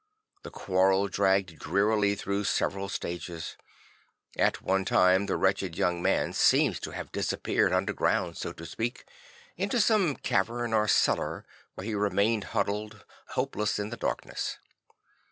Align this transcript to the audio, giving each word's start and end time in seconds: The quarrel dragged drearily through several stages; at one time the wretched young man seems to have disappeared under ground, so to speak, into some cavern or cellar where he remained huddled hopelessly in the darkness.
The 0.41 0.49
quarrel 0.49 1.09
dragged 1.09 1.59
drearily 1.59 2.15
through 2.15 2.45
several 2.45 2.89
stages; 2.89 3.55
at 4.35 4.59
one 4.59 4.83
time 4.83 5.27
the 5.27 5.35
wretched 5.37 5.77
young 5.77 6.01
man 6.01 6.33
seems 6.33 6.79
to 6.79 6.89
have 6.89 7.11
disappeared 7.11 7.71
under 7.71 7.93
ground, 7.93 8.35
so 8.35 8.51
to 8.51 8.65
speak, 8.65 9.05
into 9.57 9.79
some 9.79 10.15
cavern 10.15 10.73
or 10.73 10.87
cellar 10.87 11.45
where 11.75 11.85
he 11.85 11.93
remained 11.93 12.45
huddled 12.55 13.05
hopelessly 13.27 13.83
in 13.83 13.89
the 13.91 13.95
darkness. 13.95 14.57